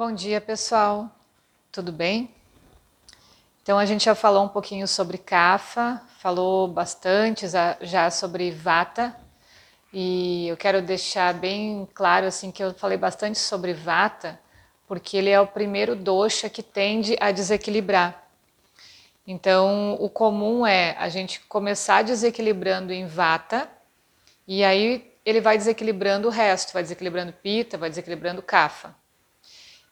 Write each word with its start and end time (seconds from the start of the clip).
Bom 0.00 0.12
dia, 0.12 0.40
pessoal. 0.40 1.14
Tudo 1.70 1.92
bem? 1.92 2.34
Então 3.62 3.78
a 3.78 3.84
gente 3.84 4.06
já 4.06 4.14
falou 4.14 4.42
um 4.42 4.48
pouquinho 4.48 4.88
sobre 4.88 5.18
Kapha, 5.18 6.00
falou 6.20 6.66
bastante 6.66 7.44
já 7.82 8.10
sobre 8.10 8.50
Vata, 8.50 9.14
e 9.92 10.48
eu 10.48 10.56
quero 10.56 10.80
deixar 10.80 11.34
bem 11.34 11.86
claro 11.92 12.24
assim 12.24 12.50
que 12.50 12.64
eu 12.64 12.72
falei 12.72 12.96
bastante 12.96 13.38
sobre 13.38 13.74
Vata, 13.74 14.40
porque 14.88 15.18
ele 15.18 15.28
é 15.28 15.38
o 15.38 15.46
primeiro 15.46 15.94
dosha 15.94 16.48
que 16.48 16.62
tende 16.62 17.14
a 17.20 17.30
desequilibrar. 17.30 18.26
Então, 19.26 19.98
o 20.00 20.08
comum 20.08 20.66
é 20.66 20.96
a 20.98 21.10
gente 21.10 21.40
começar 21.40 22.00
desequilibrando 22.00 22.90
em 22.90 23.06
Vata, 23.06 23.68
e 24.48 24.64
aí 24.64 25.12
ele 25.26 25.42
vai 25.42 25.58
desequilibrando 25.58 26.26
o 26.26 26.30
resto, 26.30 26.72
vai 26.72 26.82
desequilibrando 26.82 27.34
Pita, 27.34 27.76
vai 27.76 27.90
desequilibrando 27.90 28.40
Kapha. 28.40 28.98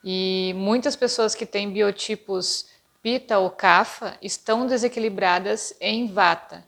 E 0.05 0.55
muitas 0.57 0.95
pessoas 0.95 1.35
que 1.35 1.45
têm 1.45 1.71
biotipos 1.71 2.67
Pita 3.03 3.39
ou 3.39 3.51
Kapha 3.51 4.19
estão 4.21 4.67
desequilibradas 4.67 5.75
em 5.81 6.07
Vata. 6.07 6.65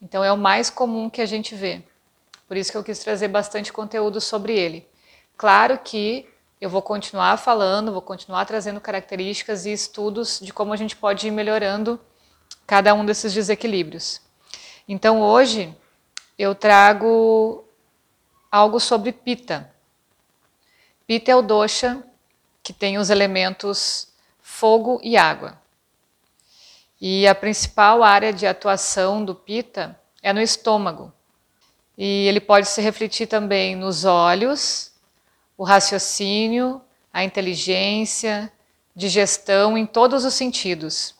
Então 0.00 0.24
é 0.24 0.32
o 0.32 0.36
mais 0.36 0.70
comum 0.70 1.08
que 1.08 1.20
a 1.20 1.26
gente 1.26 1.54
vê. 1.54 1.82
Por 2.46 2.56
isso 2.56 2.70
que 2.70 2.76
eu 2.76 2.84
quis 2.84 2.98
trazer 2.98 3.28
bastante 3.28 3.72
conteúdo 3.72 4.20
sobre 4.20 4.58
ele. 4.58 4.86
Claro 5.36 5.78
que 5.78 6.28
eu 6.60 6.70
vou 6.70 6.82
continuar 6.82 7.36
falando, 7.36 7.92
vou 7.92 8.02
continuar 8.02 8.44
trazendo 8.46 8.80
características 8.80 9.66
e 9.66 9.72
estudos 9.72 10.40
de 10.40 10.52
como 10.52 10.72
a 10.72 10.76
gente 10.76 10.96
pode 10.96 11.26
ir 11.26 11.30
melhorando 11.30 12.00
cada 12.66 12.94
um 12.94 13.04
desses 13.04 13.32
desequilíbrios. 13.32 14.20
Então 14.88 15.20
hoje 15.20 15.74
eu 16.38 16.54
trago 16.54 17.64
algo 18.50 18.80
sobre 18.80 19.12
Pita. 19.12 19.70
Pita 21.06 21.30
é 21.30 21.36
o 21.36 21.42
dosha 21.42 22.02
que 22.64 22.72
tem 22.72 22.96
os 22.96 23.10
elementos 23.10 24.08
fogo 24.40 24.98
e 25.02 25.18
água. 25.18 25.60
E 26.98 27.28
a 27.28 27.34
principal 27.34 28.02
área 28.02 28.32
de 28.32 28.46
atuação 28.46 29.22
do 29.22 29.34
Pita 29.34 30.00
é 30.22 30.32
no 30.32 30.40
estômago. 30.40 31.12
E 31.96 32.26
ele 32.26 32.40
pode 32.40 32.66
se 32.66 32.80
refletir 32.80 33.26
também 33.26 33.76
nos 33.76 34.06
olhos, 34.06 34.90
o 35.58 35.62
raciocínio, 35.62 36.80
a 37.12 37.22
inteligência, 37.22 38.50
digestão 38.96 39.76
em 39.76 39.84
todos 39.84 40.24
os 40.24 40.32
sentidos. 40.32 41.14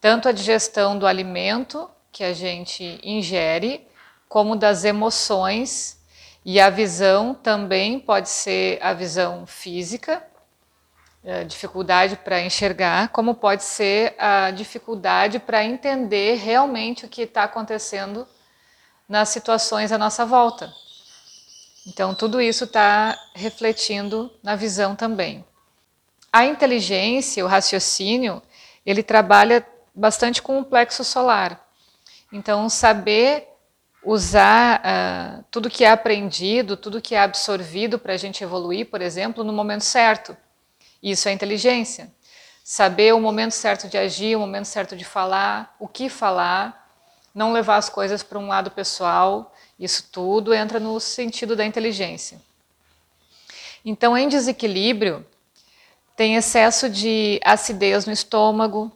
Tanto 0.00 0.28
a 0.28 0.32
digestão 0.32 0.98
do 0.98 1.06
alimento 1.06 1.88
que 2.10 2.24
a 2.24 2.32
gente 2.32 2.98
ingere, 3.02 3.86
como 4.28 4.56
das 4.56 4.84
emoções, 4.84 5.98
e 6.44 6.58
a 6.58 6.70
visão 6.70 7.34
também 7.34 8.00
pode 8.00 8.30
ser 8.30 8.78
a 8.82 8.94
visão 8.94 9.46
física, 9.46 10.26
é, 11.28 11.44
dificuldade 11.44 12.16
para 12.16 12.40
enxergar, 12.40 13.10
como 13.10 13.34
pode 13.34 13.62
ser 13.62 14.14
a 14.18 14.50
dificuldade 14.50 15.38
para 15.38 15.62
entender 15.62 16.36
realmente 16.36 17.04
o 17.04 17.08
que 17.08 17.20
está 17.20 17.44
acontecendo 17.44 18.26
nas 19.06 19.28
situações 19.28 19.92
à 19.92 19.98
nossa 19.98 20.24
volta. 20.24 20.72
Então, 21.86 22.14
tudo 22.14 22.40
isso 22.40 22.64
está 22.64 23.14
refletindo 23.34 24.32
na 24.42 24.56
visão 24.56 24.96
também. 24.96 25.44
A 26.32 26.46
inteligência, 26.46 27.44
o 27.44 27.48
raciocínio, 27.48 28.40
ele 28.86 29.02
trabalha 29.02 29.66
bastante 29.94 30.40
com 30.40 30.58
o 30.58 30.64
plexo 30.64 31.04
solar. 31.04 31.62
Então, 32.32 32.70
saber 32.70 33.46
usar 34.02 34.80
uh, 34.80 35.44
tudo 35.50 35.68
que 35.68 35.84
é 35.84 35.90
aprendido, 35.90 36.74
tudo 36.74 37.02
que 37.02 37.14
é 37.14 37.20
absorvido 37.20 37.98
para 37.98 38.14
a 38.14 38.16
gente 38.16 38.42
evoluir, 38.42 38.86
por 38.86 39.02
exemplo, 39.02 39.44
no 39.44 39.52
momento 39.52 39.84
certo. 39.84 40.34
Isso 41.02 41.28
é 41.28 41.32
inteligência. 41.32 42.12
Saber 42.62 43.14
o 43.14 43.20
momento 43.20 43.52
certo 43.52 43.88
de 43.88 43.96
agir, 43.96 44.36
o 44.36 44.40
momento 44.40 44.66
certo 44.66 44.96
de 44.96 45.04
falar, 45.04 45.74
o 45.78 45.88
que 45.88 46.08
falar, 46.08 46.88
não 47.34 47.52
levar 47.52 47.76
as 47.76 47.88
coisas 47.88 48.22
para 48.22 48.38
um 48.38 48.48
lado 48.48 48.70
pessoal, 48.70 49.54
isso 49.78 50.08
tudo 50.10 50.52
entra 50.52 50.80
no 50.80 50.98
sentido 50.98 51.54
da 51.54 51.64
inteligência. 51.64 52.40
Então, 53.84 54.16
em 54.16 54.28
desequilíbrio, 54.28 55.24
tem 56.16 56.34
excesso 56.34 56.90
de 56.90 57.40
acidez 57.44 58.04
no 58.04 58.12
estômago, 58.12 58.92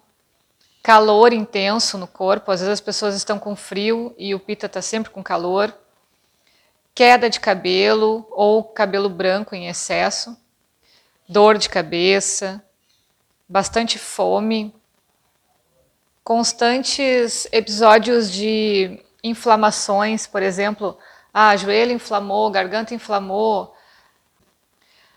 calor 0.82 1.32
intenso 1.32 1.96
no 1.96 2.08
corpo, 2.08 2.50
às 2.50 2.60
vezes 2.60 2.72
as 2.72 2.80
pessoas 2.80 3.14
estão 3.14 3.38
com 3.38 3.54
frio 3.54 4.12
e 4.18 4.34
o 4.34 4.40
pita 4.40 4.66
está 4.66 4.82
sempre 4.82 5.12
com 5.12 5.22
calor, 5.22 5.72
queda 6.92 7.30
de 7.30 7.38
cabelo 7.38 8.26
ou 8.32 8.64
cabelo 8.64 9.08
branco 9.08 9.54
em 9.54 9.68
excesso, 9.68 10.36
dor 11.28 11.58
de 11.58 11.68
cabeça, 11.68 12.62
bastante 13.48 13.98
fome, 13.98 14.74
constantes 16.24 17.46
episódios 17.52 18.30
de 18.30 19.02
inflamações, 19.22 20.26
por 20.26 20.42
exemplo, 20.42 20.98
ah, 21.32 21.56
joelho 21.56 21.92
inflamou, 21.92 22.50
garganta 22.50 22.94
inflamou. 22.94 23.74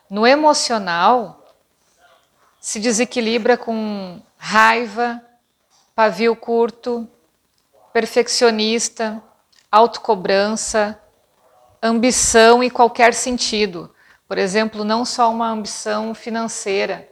No 0.10 0.26
emocional, 0.26 1.46
se 2.60 2.80
desequilibra 2.80 3.58
com 3.58 4.22
raiva, 4.38 5.22
pavio 5.96 6.36
curto, 6.36 7.08
perfeccionista, 7.94 9.22
autocobrança, 9.72 11.02
ambição 11.82 12.64
em 12.64 12.70
qualquer 12.70 13.14
sentido. 13.14 13.95
Por 14.28 14.38
exemplo, 14.38 14.84
não 14.84 15.06
só 15.06 15.32
uma 15.32 15.50
ambição 15.50 16.16
financeira, 16.16 17.08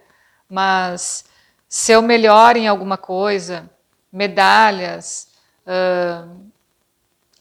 mas 0.50 1.26
ser 1.70 1.98
o 1.98 2.02
melhor 2.02 2.58
em 2.58 2.68
alguma 2.68 2.98
coisa, 2.98 3.70
medalhas, 4.12 5.28
uh, 5.68 6.44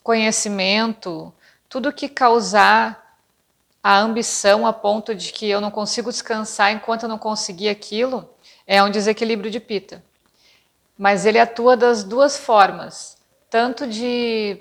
conhecimento, 0.03 1.33
tudo 1.69 1.93
que 1.93 2.09
causar 2.09 3.19
a 3.83 3.99
ambição 3.99 4.67
a 4.67 4.73
ponto 4.73 5.15
de 5.15 5.33
que 5.33 5.49
eu 5.49 5.61
não 5.61 5.71
consigo 5.71 6.11
descansar 6.11 6.73
enquanto 6.73 7.05
eu 7.05 7.09
não 7.09 7.19
conseguir 7.19 7.69
aquilo, 7.69 8.29
é 8.67 8.83
um 8.83 8.91
desequilíbrio 8.91 9.51
de 9.51 9.59
pita. 9.59 10.03
Mas 10.97 11.27
ele 11.27 11.39
atua 11.39 11.77
das 11.77 12.05
duas 12.05 12.37
formas, 12.37 13.17
tanto 13.51 13.87
de 13.87 14.61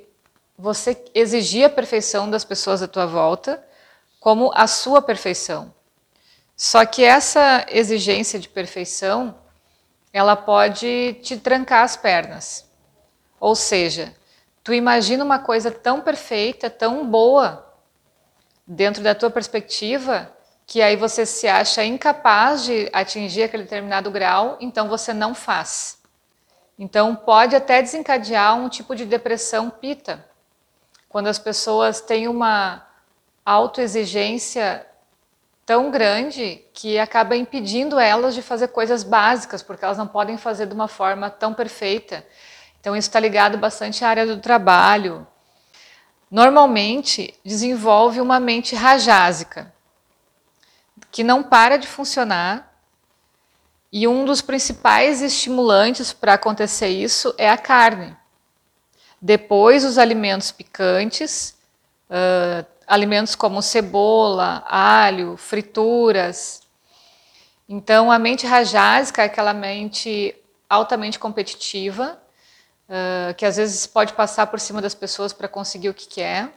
você 0.58 1.04
exigir 1.14 1.66
a 1.66 1.70
perfeição 1.70 2.30
das 2.30 2.44
pessoas 2.44 2.82
à 2.82 2.88
tua 2.88 3.06
volta, 3.06 3.64
como 4.22 4.52
a 4.54 4.68
sua 4.68 5.02
perfeição. 5.02 5.74
Só 6.56 6.86
que 6.86 7.04
essa 7.04 7.66
exigência 7.68 8.40
de 8.40 8.48
perfeição, 8.48 9.36
ela 10.14 10.36
pode 10.36 11.16
te 11.24 11.38
trancar 11.38 11.84
as 11.84 11.98
pernas. 11.98 12.70
Ou 13.40 13.56
seja, 13.56 14.16
tu 14.64 14.76
imagina 14.76 15.26
uma 15.26 15.40
coisa 15.40 15.72
tão 15.72 16.02
perfeita, 16.02 16.70
tão 16.70 17.08
boa, 17.08 17.68
dentro 18.68 19.02
da 19.02 19.16
tua 19.16 19.32
perspectiva, 19.32 20.32
que 20.68 20.84
aí 20.84 20.96
você 20.96 21.26
se 21.26 21.48
acha 21.48 21.84
incapaz 21.84 22.64
de 22.64 22.92
atingir 22.94 23.42
aquele 23.42 23.64
determinado 23.64 24.12
grau, 24.12 24.56
então 24.62 24.88
você 24.88 25.16
não 25.16 25.34
faz. 25.34 26.00
Então 26.78 27.16
pode 27.16 27.56
até 27.56 27.82
desencadear 27.82 28.56
um 28.56 28.70
tipo 28.70 28.96
de 28.96 29.04
depressão 29.04 29.72
pita. 29.72 30.24
Quando 31.10 31.26
as 31.26 31.40
pessoas 31.40 32.02
têm 32.02 32.28
uma 32.28 32.86
autoexigência 33.46 34.86
tão 35.66 35.90
grande 35.90 36.64
que 36.74 37.00
acaba 37.00 37.36
impedindo 37.36 38.00
elas 38.00 38.36
de 38.36 38.42
fazer 38.42 38.70
coisas 38.70 39.04
básicas, 39.04 39.62
porque 39.62 39.86
elas 39.86 39.98
não 39.98 40.08
podem 40.08 40.38
fazer 40.38 40.66
de 40.66 40.74
uma 40.74 40.88
forma 40.88 41.30
tão 41.30 41.54
perfeita. 41.54 42.26
Então, 42.80 42.96
isso 42.96 43.08
está 43.08 43.20
ligado 43.20 43.58
bastante 43.58 44.04
à 44.04 44.10
área 44.10 44.26
do 44.26 44.38
trabalho. 44.38 45.26
Normalmente, 46.30 47.34
desenvolve 47.46 48.20
uma 48.20 48.40
mente 48.40 48.76
rajásica, 48.76 49.72
que 51.12 51.24
não 51.24 51.44
para 51.44 51.78
de 51.78 51.88
funcionar, 51.88 52.72
e 53.92 54.08
um 54.08 54.24
dos 54.24 54.42
principais 54.42 55.22
estimulantes 55.22 56.14
para 56.14 56.34
acontecer 56.34 56.88
isso 56.88 57.36
é 57.38 57.50
a 57.50 57.58
carne. 57.58 58.16
Depois, 59.22 59.84
os 59.84 59.98
alimentos 59.98 60.52
picantes, 60.52 61.56
uh, 62.10 62.66
alimentos 62.92 63.36
como 63.36 63.62
cebola, 63.62 64.66
alho, 64.68 65.38
frituras. 65.38 66.62
Então, 67.68 68.12
a 68.12 68.20
mente 68.20 68.46
rajásica 68.46 69.22
é 69.22 69.28
aquela 69.28 69.54
mente 69.54 70.36
altamente 70.70 71.18
competitiva, 71.18 72.22
uh, 72.90 73.34
que 73.36 73.46
às 73.46 73.56
vezes 73.56 73.88
pode 73.88 74.12
passar 74.12 74.48
por 74.48 74.60
cima 74.60 74.82
das 74.82 74.94
pessoas 74.94 75.32
para 75.32 75.48
conseguir 75.48 75.88
o 75.88 75.94
que 75.94 76.06
quer, 76.06 76.52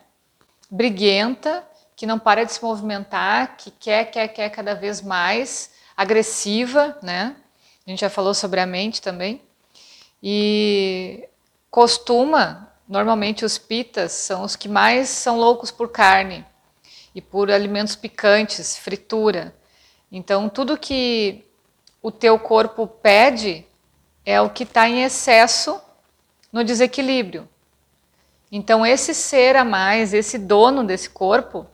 briguenta, 0.68 1.64
que 1.94 2.04
não 2.04 2.18
para 2.18 2.42
de 2.42 2.52
se 2.52 2.60
movimentar, 2.60 3.56
que 3.56 3.70
quer, 3.70 4.10
quer, 4.10 4.26
quer 4.26 4.50
cada 4.50 4.74
vez 4.74 5.00
mais, 5.00 5.70
agressiva, 5.96 6.98
né? 7.00 7.36
A 7.86 7.90
gente 7.90 8.00
já 8.00 8.10
falou 8.10 8.34
sobre 8.34 8.58
a 8.58 8.66
mente 8.66 9.00
também. 9.00 9.40
E 10.20 11.28
costuma 11.70 12.73
Normalmente 12.88 13.44
os 13.44 13.56
pitas 13.56 14.12
são 14.12 14.42
os 14.42 14.56
que 14.56 14.68
mais 14.68 15.08
são 15.08 15.38
loucos 15.38 15.70
por 15.70 15.88
carne 15.88 16.44
e 17.14 17.20
por 17.20 17.50
alimentos 17.50 17.96
picantes, 17.96 18.76
fritura. 18.76 19.54
Então, 20.12 20.48
tudo 20.48 20.76
que 20.76 21.44
o 22.02 22.10
teu 22.10 22.38
corpo 22.38 22.86
pede 22.86 23.66
é 24.26 24.40
o 24.40 24.50
que 24.50 24.64
está 24.64 24.88
em 24.88 25.02
excesso 25.02 25.80
no 26.52 26.62
desequilíbrio. 26.62 27.48
Então, 28.52 28.84
esse 28.84 29.14
ser 29.14 29.56
a 29.56 29.64
mais, 29.64 30.12
esse 30.12 30.38
dono 30.38 30.84
desse 30.84 31.08
corpo, 31.08 31.66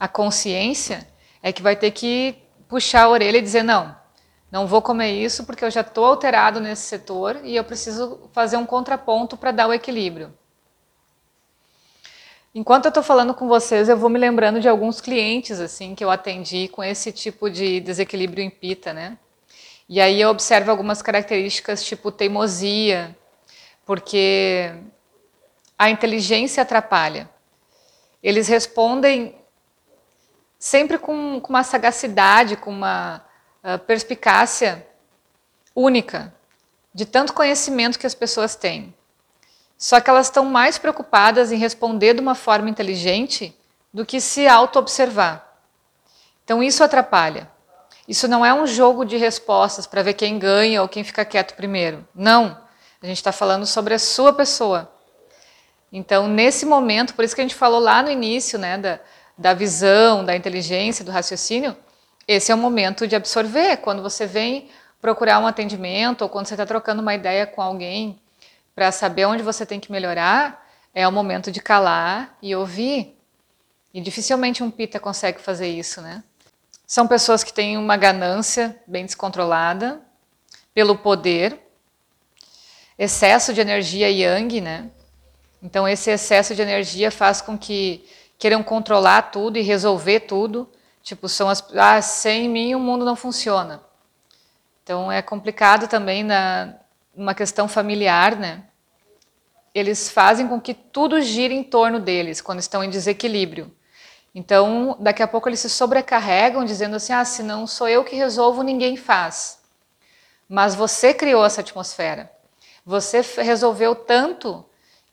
a 0.00 0.08
consciência, 0.08 1.06
é 1.42 1.52
que 1.52 1.62
vai 1.62 1.76
ter 1.76 1.90
que 1.90 2.36
puxar 2.68 3.02
a 3.02 3.08
orelha 3.08 3.38
e 3.38 3.42
dizer: 3.42 3.62
não, 3.62 3.94
não 4.50 4.66
vou 4.66 4.80
comer 4.80 5.12
isso 5.12 5.44
porque 5.44 5.64
eu 5.64 5.70
já 5.70 5.82
estou 5.82 6.04
alterado 6.04 6.60
nesse 6.60 6.82
setor 6.82 7.38
e 7.44 7.54
eu 7.54 7.64
preciso 7.64 8.28
fazer 8.32 8.56
um 8.56 8.64
contraponto 8.64 9.36
para 9.36 9.50
dar 9.50 9.68
o 9.68 9.72
equilíbrio. 9.72 10.32
Enquanto 12.54 12.86
eu 12.86 12.88
estou 12.88 13.02
falando 13.02 13.34
com 13.34 13.46
vocês, 13.46 13.88
eu 13.88 13.96
vou 13.96 14.08
me 14.08 14.18
lembrando 14.18 14.58
de 14.58 14.68
alguns 14.68 15.00
clientes 15.00 15.60
assim 15.60 15.94
que 15.94 16.02
eu 16.02 16.10
atendi 16.10 16.66
com 16.68 16.82
esse 16.82 17.12
tipo 17.12 17.50
de 17.50 17.78
desequilíbrio 17.80 18.42
em 18.42 18.48
pita, 18.48 18.92
né? 18.92 19.18
E 19.86 20.00
aí 20.00 20.20
eu 20.20 20.30
observo 20.30 20.70
algumas 20.70 21.02
características 21.02 21.84
tipo 21.84 22.10
teimosia, 22.10 23.16
porque 23.84 24.74
a 25.78 25.90
inteligência 25.90 26.62
atrapalha. 26.62 27.28
Eles 28.22 28.48
respondem 28.48 29.34
sempre 30.58 30.98
com, 30.98 31.40
com 31.40 31.50
uma 31.50 31.62
sagacidade, 31.62 32.56
com 32.56 32.70
uma 32.70 33.24
perspicácia 33.76 34.86
única, 35.74 36.32
de 36.94 37.04
tanto 37.04 37.34
conhecimento 37.34 37.98
que 37.98 38.06
as 38.06 38.14
pessoas 38.14 38.54
têm. 38.54 38.94
Só 39.76 40.00
que 40.00 40.08
elas 40.08 40.26
estão 40.26 40.44
mais 40.44 40.78
preocupadas 40.78 41.52
em 41.52 41.56
responder 41.58 42.14
de 42.14 42.20
uma 42.20 42.34
forma 42.34 42.70
inteligente 42.70 43.54
do 43.92 44.06
que 44.06 44.20
se 44.20 44.46
auto-observar. 44.46 45.62
Então 46.44 46.62
isso 46.62 46.82
atrapalha. 46.82 47.50
Isso 48.08 48.26
não 48.26 48.44
é 48.44 48.54
um 48.54 48.66
jogo 48.66 49.04
de 49.04 49.16
respostas 49.16 49.86
para 49.86 50.02
ver 50.02 50.14
quem 50.14 50.38
ganha 50.38 50.80
ou 50.80 50.88
quem 50.88 51.04
fica 51.04 51.24
quieto 51.24 51.54
primeiro. 51.54 52.06
Não. 52.14 52.58
A 53.02 53.06
gente 53.06 53.18
está 53.18 53.30
falando 53.30 53.66
sobre 53.66 53.92
a 53.92 53.98
sua 53.98 54.32
pessoa. 54.32 54.90
Então, 55.92 56.26
nesse 56.26 56.66
momento, 56.66 57.14
por 57.14 57.24
isso 57.24 57.34
que 57.34 57.40
a 57.40 57.44
gente 57.44 57.54
falou 57.54 57.78
lá 57.78 58.02
no 58.02 58.10
início, 58.10 58.58
né, 58.58 58.76
da, 58.76 58.98
da 59.36 59.54
visão, 59.54 60.24
da 60.24 60.34
inteligência, 60.34 61.04
do 61.04 61.10
raciocínio, 61.10 61.76
esse 62.28 62.52
é 62.52 62.54
o 62.54 62.58
momento 62.58 63.08
de 63.08 63.16
absorver. 63.16 63.78
Quando 63.78 64.02
você 64.02 64.26
vem 64.26 64.68
procurar 65.00 65.38
um 65.38 65.46
atendimento 65.46 66.20
ou 66.22 66.28
quando 66.28 66.46
você 66.46 66.52
está 66.54 66.66
trocando 66.66 67.00
uma 67.00 67.14
ideia 67.14 67.46
com 67.46 67.62
alguém 67.62 68.20
para 68.74 68.92
saber 68.92 69.24
onde 69.24 69.42
você 69.42 69.64
tem 69.64 69.80
que 69.80 69.90
melhorar, 69.90 70.68
é 70.94 71.08
o 71.08 71.12
momento 71.12 71.50
de 71.50 71.60
calar 71.60 72.36
e 72.42 72.54
ouvir. 72.54 73.16
E 73.94 74.00
dificilmente 74.00 74.62
um 74.62 74.70
pita 74.70 75.00
consegue 75.00 75.40
fazer 75.40 75.68
isso, 75.68 76.02
né? 76.02 76.22
São 76.86 77.08
pessoas 77.08 77.42
que 77.42 77.52
têm 77.52 77.78
uma 77.78 77.96
ganância 77.96 78.76
bem 78.86 79.06
descontrolada 79.06 80.00
pelo 80.74 80.96
poder, 80.96 81.58
excesso 82.98 83.54
de 83.54 83.60
energia 83.60 84.10
yang, 84.10 84.60
né? 84.60 84.90
Então 85.62 85.88
esse 85.88 86.10
excesso 86.10 86.54
de 86.54 86.60
energia 86.60 87.10
faz 87.10 87.40
com 87.40 87.56
que 87.56 88.06
queiram 88.38 88.62
controlar 88.62 89.22
tudo 89.22 89.58
e 89.58 89.62
resolver 89.62 90.20
tudo. 90.20 90.70
Tipo, 91.08 91.26
são 91.26 91.48
as 91.48 91.64
ah, 91.74 92.02
sem 92.02 92.50
mim 92.50 92.74
o 92.74 92.78
mundo 92.78 93.02
não 93.02 93.16
funciona. 93.16 93.80
Então 94.82 95.10
é 95.10 95.22
complicado 95.22 95.88
também 95.88 96.22
na 96.22 96.74
uma 97.16 97.34
questão 97.34 97.66
familiar, 97.66 98.36
né? 98.36 98.64
eles 99.74 100.10
fazem 100.10 100.46
com 100.46 100.60
que 100.60 100.74
tudo 100.74 101.22
gire 101.22 101.54
em 101.54 101.62
torno 101.62 101.98
deles 101.98 102.42
quando 102.42 102.58
estão 102.58 102.84
em 102.84 102.90
desequilíbrio. 102.90 103.72
Então, 104.34 104.98
daqui 105.00 105.22
a 105.22 105.26
pouco 105.26 105.48
eles 105.48 105.60
se 105.60 105.70
sobrecarregam 105.70 106.62
dizendo 106.62 106.96
assim: 106.96 107.14
"Ah, 107.14 107.24
se 107.24 107.42
não 107.42 107.66
sou 107.66 107.88
eu 107.88 108.04
que 108.04 108.14
resolvo, 108.14 108.62
ninguém 108.62 108.94
faz". 108.94 109.60
Mas 110.46 110.74
você 110.74 111.14
criou 111.14 111.42
essa 111.42 111.62
atmosfera. 111.62 112.30
Você 112.84 113.22
resolveu 113.38 113.94
tanto 113.94 114.62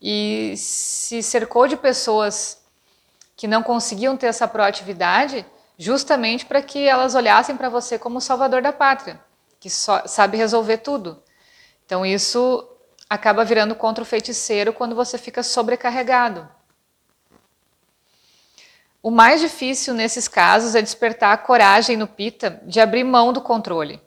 e 0.01 0.55
se 0.57 1.23
cercou 1.23 1.69
de 1.69 1.77
pessoas 1.77 2.61
que 3.37 3.47
não 3.47 3.63
conseguiam 3.63 4.17
ter 4.17 4.27
essa 4.27 4.45
proatividade, 4.45 5.45
justamente 5.77 6.45
para 6.45 6.61
que 6.61 6.87
elas 6.87 7.15
olhassem 7.15 7.55
para 7.55 7.69
você 7.69 7.99
como 7.99 8.17
o 8.17 8.21
salvador 8.21 8.61
da 8.61 8.71
pátria, 8.71 9.19
que 9.59 9.69
só, 9.69 10.05
sabe 10.07 10.37
resolver 10.37 10.77
tudo. 10.77 11.21
Então 11.85 12.05
isso 12.05 12.67
acaba 13.09 13.45
virando 13.45 13.75
contra 13.75 14.01
o 14.01 14.05
feiticeiro 14.05 14.73
quando 14.73 14.95
você 14.95 15.17
fica 15.17 15.43
sobrecarregado. 15.43 16.47
O 19.01 19.11
mais 19.11 19.39
difícil 19.39 19.93
nesses 19.93 20.27
casos 20.27 20.73
é 20.73 20.81
despertar 20.81 21.31
a 21.31 21.37
coragem 21.37 21.95
no 21.95 22.07
Pita 22.07 22.59
de 22.63 22.79
abrir 22.79 23.03
mão 23.03 23.31
do 23.31 23.39
controle, 23.39 24.01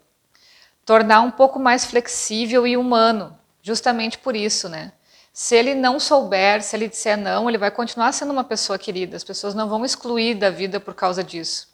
tornar 0.85 1.21
um 1.21 1.31
pouco 1.31 1.57
mais 1.57 1.85
flexível 1.85 2.67
e 2.67 2.75
humano, 2.75 3.39
justamente 3.61 4.17
por 4.17 4.35
isso, 4.35 4.67
né? 4.67 4.91
Se 5.41 5.55
ele 5.55 5.73
não 5.73 6.01
souber, 6.01 6.61
se 6.61 6.75
ele 6.75 6.89
disser 6.89 7.17
não, 7.17 7.47
ele 7.47 7.57
vai 7.57 7.71
continuar 7.71 8.11
sendo 8.11 8.33
uma 8.33 8.43
pessoa 8.43 8.77
querida. 8.77 9.15
As 9.15 9.23
pessoas 9.23 9.55
não 9.55 9.69
vão 9.69 9.85
excluir 9.85 10.35
da 10.35 10.49
vida 10.49 10.81
por 10.81 10.93
causa 10.93 11.23
disso. 11.23 11.69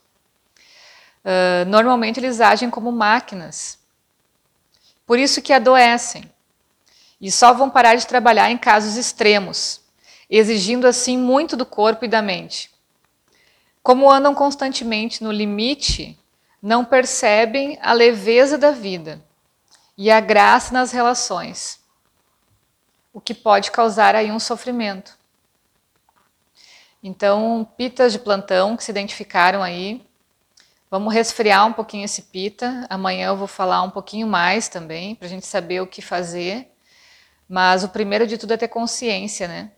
Uh, 1.26 1.68
normalmente 1.68 2.20
eles 2.20 2.40
agem 2.40 2.70
como 2.70 2.92
máquinas. 2.92 3.80
Por 5.04 5.18
isso 5.18 5.42
que 5.42 5.52
adoecem 5.52 6.32
e 7.20 7.32
só 7.32 7.56
vão 7.56 7.68
parar 7.68 7.96
de 7.96 8.06
trabalhar 8.06 8.52
em 8.52 8.58
casos 8.58 8.98
extremos, 8.98 9.82
exigindo 10.30 10.86
assim 10.86 11.18
muito 11.18 11.58
do 11.58 11.66
corpo 11.66 12.06
e 12.06 12.08
da 12.08 12.22
mente. 12.22 12.70
Como 13.82 14.12
andam 14.12 14.36
constantemente 14.36 15.24
no 15.24 15.32
limite, 15.32 16.16
não 16.62 16.86
percebem 16.86 17.80
a 17.82 17.94
leveza 17.94 18.60
da 18.60 18.70
vida 18.70 19.20
e 19.98 20.12
a 20.12 20.20
graça 20.20 20.72
nas 20.72 20.92
relações, 20.92 21.84
o 23.16 23.20
que 23.20 23.34
pode 23.34 23.72
causar 23.72 24.14
aí 24.14 24.32
um 24.32 24.40
sofrimento. 24.40 25.18
Então, 27.02 27.68
pitas 27.76 28.14
de 28.14 28.20
plantão 28.20 28.78
que 28.78 28.84
se 28.84 28.92
identificaram 28.92 29.64
aí, 29.64 30.06
vamos 30.92 31.12
resfriar 31.12 31.66
um 31.66 31.74
pouquinho 31.74 32.06
esse 32.06 32.22
pita. 32.22 32.86
Amanhã 32.92 33.30
eu 33.30 33.38
vou 33.38 33.48
falar 33.48 33.82
um 33.82 33.90
pouquinho 33.90 34.28
mais 34.28 34.68
também, 34.68 35.16
para 35.16 35.26
a 35.26 35.30
gente 35.30 35.48
saber 35.48 35.82
o 35.82 35.88
que 35.88 36.02
fazer 36.02 36.72
mas 37.48 37.84
o 37.84 37.90
primeiro 37.90 38.26
de 38.26 38.38
tudo 38.38 38.54
é 38.54 38.58
ter 38.58 38.68
consciência, 38.68 39.48
né? 39.48 39.72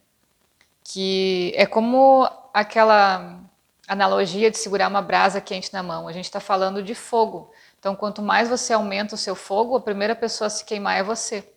Que 0.83 1.53
é 1.55 1.65
como 1.65 2.29
aquela 2.53 3.41
analogia 3.87 4.49
de 4.49 4.57
segurar 4.57 4.87
uma 4.87 5.01
brasa 5.01 5.41
quente 5.41 5.73
na 5.73 5.83
mão. 5.83 6.07
A 6.07 6.13
gente 6.13 6.25
está 6.25 6.39
falando 6.39 6.81
de 6.81 6.95
fogo. 6.95 7.51
Então, 7.79 7.95
quanto 7.95 8.21
mais 8.21 8.49
você 8.49 8.73
aumenta 8.73 9.15
o 9.15 9.17
seu 9.17 9.35
fogo, 9.35 9.75
a 9.75 9.81
primeira 9.81 10.15
pessoa 10.15 10.47
a 10.47 10.49
se 10.49 10.63
queimar 10.65 10.97
é 10.97 11.03
você. 11.03 11.47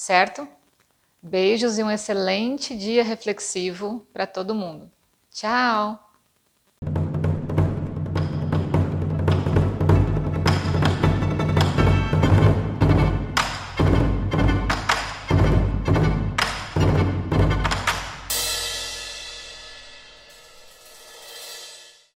Certo? 0.00 0.46
Beijos 1.20 1.76
e 1.76 1.82
um 1.82 1.90
excelente 1.90 2.78
dia 2.78 3.02
reflexivo 3.02 4.06
para 4.12 4.28
todo 4.28 4.54
mundo. 4.54 4.88
Tchau! 5.28 6.07